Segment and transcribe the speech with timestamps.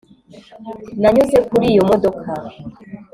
[1.01, 2.29] nanyuze kuri iyo modoka